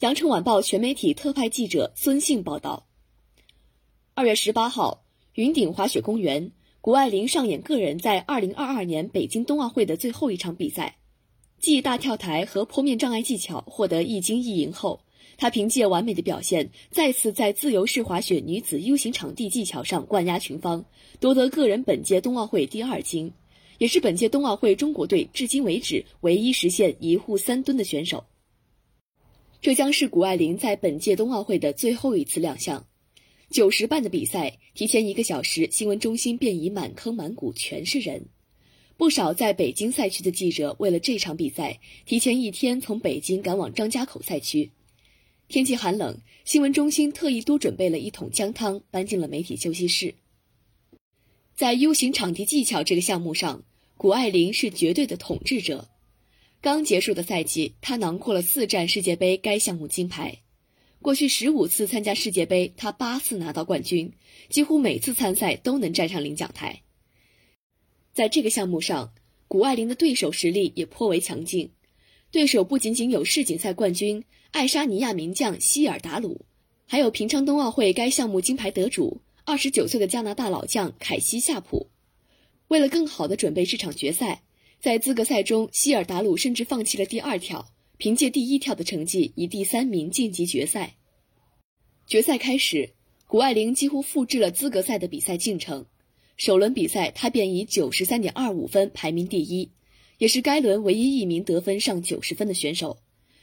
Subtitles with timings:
[0.00, 2.86] 羊城晚报全媒体特派记者孙信报道。
[4.14, 5.02] 二月十八号，
[5.34, 10.98] 云顶滑雪公园，谷爱凌上演个人在二零二二年北京冬奥会的最后一场比赛，
[11.58, 15.00] 继大跳台和坡面障碍技巧获得一金一银后，
[15.36, 20.84] 她凭借完美的表现，再次在自由式滑雪女子 U 型场地技巧上冠压群芳，
[21.18, 23.32] 夺得个人本届冬奥会第二金，
[23.78, 28.22] 也是本届冬奥会中国队至今为止唯一实现一护三蹲的选手。
[29.60, 32.86] 这将是谷爱凌在本届冬奥会的最后一次亮相。
[33.50, 38.26] 九十半的比赛提前一个小时，新闻中心便已满坑满谷全是人。
[38.96, 44.70] 不少在北京赛区的记者为了这场比赛，提前一天从北京赶往张家口赛区。
[45.48, 50.14] 天气寒冷，新闻中心特意多准备了一桶姜汤，搬进了媒体休息室。
[51.56, 53.64] 在 U 型场地技巧这个项目上，
[53.96, 55.88] 谷爱凌是绝对的统治者。
[56.60, 60.40] 刚结束的赛季，他囊括了四站世界杯该项目金牌。
[61.00, 64.12] 过去十五次参加世界杯，他八次拿到冠军，
[64.48, 66.82] 几乎每次参赛都能站上领奖台。
[68.12, 69.12] 在这个项目上，
[69.46, 71.70] 谷爱凌的对手实力也颇为强劲。
[72.32, 76.44] 对手不仅仅有世锦赛冠军爱沙尼亚名将希尔达鲁，
[76.86, 81.88] 还有平昌冬奥会该项目金牌得主二十九岁的加拿大老将凯西夏普。
[82.66, 84.42] 为了更好地准备这场决赛。
[84.80, 90.94] 在资格赛中，希尔达鲁甚至放弃了第二跳，凭借第一跳的成绩以第三名晋级决赛。
[92.06, 92.94] 决赛开始，
[93.26, 95.86] 谷爱凌几乎复制了资格赛的比赛进程。
[96.36, 99.72] 首轮比赛，她便以九十三点二五分排名第一，
[100.18, 102.98] 也是该轮唯一一名得分上九十分的选手。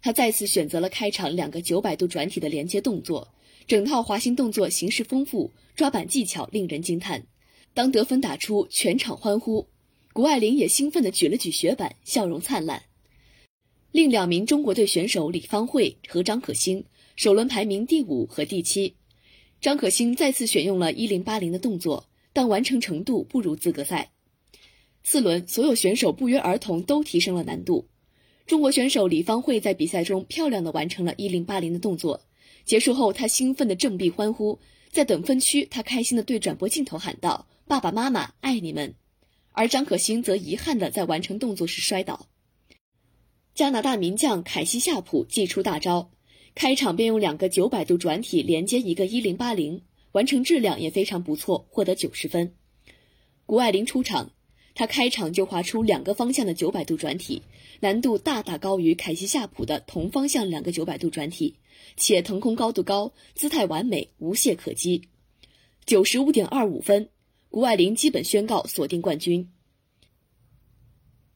[0.00, 3.28] 她再次选择了开场两个九百度转体的连接动作，
[3.66, 7.26] 整套滑行动作形式丰富，抓板技巧令人惊叹。
[7.74, 9.68] 当得分打出，全场欢呼。
[10.18, 12.82] 谷爱凌也兴奋地举了举雪板，笑容灿烂。
[13.92, 18.96] 另两名中国队选手李芳慧和张可欣首轮排名第五和第七。
[19.60, 24.10] 张可欣再次选用了一零八零的动作，但完成程度不如资格赛。
[25.04, 27.86] 四轮所有选手不约而同都提升了难度。
[28.44, 32.22] 中国选手李芳慧在比赛中漂亮地完成了一零八零的动作。
[32.64, 34.58] 结束后，她兴奋地振臂欢呼。
[34.90, 38.92] 在等分区，她开心地对转播镜头喊道：“爸爸妈妈爱你们。”
[39.58, 42.28] 而张可欣则遗憾地在完成动作时摔倒。
[43.56, 46.12] 加拿大名将凯西夏普祭出大招，
[46.54, 49.82] 开场便用两个九百度转体连接一个一零八零，
[50.12, 52.54] 完成质量也非常不错，获得九十分。
[53.46, 54.30] 谷爱凌出场，
[54.76, 57.42] 她开场就划出两个方向的九百度转体，
[57.80, 61.56] 难度大大高于凯西夏普的同方向两个九百度转体，
[61.96, 65.08] 且腾空高度高，姿态完美，无懈可击，
[65.84, 67.08] 九十五点二五分。
[67.58, 69.50] 谷爱凌基本宣告锁定冠军。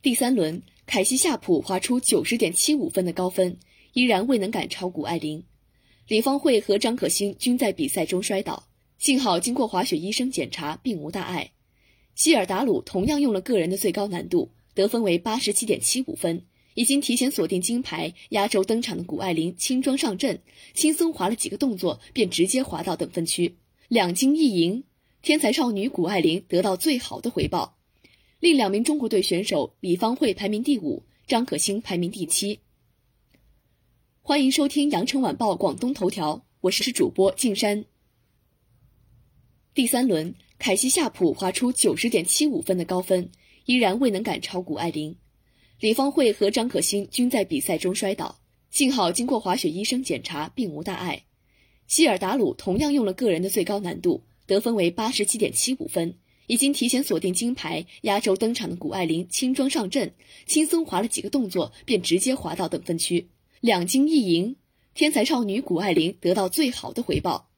[0.00, 3.58] 第三轮，凯西夏普滑出九十点七五分的高分，
[3.92, 5.44] 依然未能赶超谷爱凌。
[6.08, 8.66] 李芳慧和张可欣均在比赛中摔倒，
[8.96, 11.52] 幸好经过滑雪医生检查，并无大碍。
[12.14, 18.14] 希尔达鲁同样用了个人的最高难度，得分为八十七点七五分，已经提前锁定金牌。
[18.30, 20.40] 压轴登场的谷爱凌轻装上阵，
[20.72, 24.82] 轻松滑了几个动作，便直接滑到等分区，两金一银。
[25.26, 27.76] 天才少女谷爱凌得到最好的回报，
[28.38, 32.60] 另两名中国队选手李芳慧排名第五，张可欣排名第七。
[34.22, 37.84] 欢迎收听羊城晚报广东头条，我是主播静山。
[39.74, 43.28] 第三轮，凯西夏普滑出九十点七五分的高分，
[43.64, 45.16] 依然未能赶超谷爱凌。
[45.80, 48.38] 李芳慧和张可欣均在比赛中摔倒，
[48.70, 51.24] 幸好经过滑雪医生检查，并无大碍。
[51.88, 54.22] 希尔达鲁同样用了个人的最高难度。
[54.46, 57.84] 得分为八十七点七五分，已经提前锁定金牌。
[58.02, 60.14] 压轴登场的谷爱凌轻装上阵，
[60.46, 63.28] 轻松滑了几个动作，便直接滑到等分区，
[63.60, 64.56] 两金一银。
[64.94, 67.50] 天才少女谷爱凌得到最好的回报。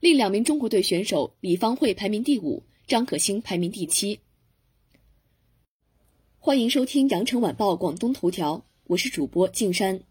[0.00, 4.20] 另两名中国队选手李芳慧排名第五，张可欣排名第七。
[6.38, 10.02] 欢迎收听羊城晚报广东头条，我是主播静山。